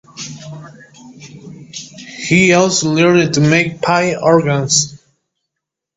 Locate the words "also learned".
2.55-3.35